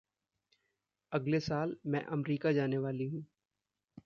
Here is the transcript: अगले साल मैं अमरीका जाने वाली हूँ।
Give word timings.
अगले 1.11 1.39
साल 1.39 1.75
मैं 1.87 2.03
अमरीका 2.09 2.51
जाने 2.51 2.77
वाली 2.79 3.07
हूँ। 3.07 3.25